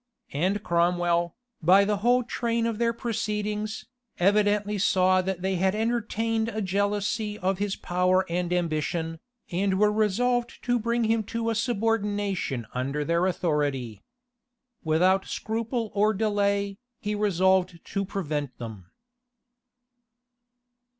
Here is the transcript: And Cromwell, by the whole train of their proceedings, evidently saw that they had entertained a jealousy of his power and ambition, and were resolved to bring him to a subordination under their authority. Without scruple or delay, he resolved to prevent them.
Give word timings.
And 0.33 0.63
Cromwell, 0.63 1.35
by 1.61 1.85
the 1.85 1.97
whole 1.97 2.23
train 2.23 2.65
of 2.65 2.79
their 2.79 2.91
proceedings, 2.91 3.85
evidently 4.17 4.79
saw 4.79 5.21
that 5.21 5.43
they 5.43 5.57
had 5.57 5.75
entertained 5.75 6.49
a 6.49 6.59
jealousy 6.59 7.37
of 7.37 7.59
his 7.59 7.75
power 7.75 8.25
and 8.27 8.51
ambition, 8.51 9.19
and 9.51 9.77
were 9.79 9.91
resolved 9.93 10.63
to 10.63 10.79
bring 10.79 11.03
him 11.03 11.21
to 11.25 11.51
a 11.51 11.53
subordination 11.53 12.65
under 12.73 13.05
their 13.05 13.27
authority. 13.27 14.01
Without 14.83 15.27
scruple 15.27 15.91
or 15.93 16.15
delay, 16.15 16.79
he 16.99 17.13
resolved 17.13 17.79
to 17.85 18.03
prevent 18.03 18.57
them. 18.57 18.87